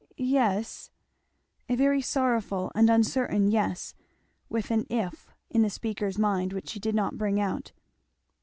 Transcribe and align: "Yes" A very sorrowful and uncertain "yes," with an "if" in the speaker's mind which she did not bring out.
"Yes" 0.17 0.89
A 1.69 1.75
very 1.75 2.01
sorrowful 2.01 2.71
and 2.73 2.89
uncertain 2.89 3.51
"yes," 3.51 3.93
with 4.49 4.71
an 4.71 4.87
"if" 4.89 5.31
in 5.51 5.61
the 5.61 5.69
speaker's 5.69 6.17
mind 6.17 6.53
which 6.53 6.69
she 6.69 6.79
did 6.79 6.95
not 6.95 7.19
bring 7.19 7.39
out. 7.39 7.71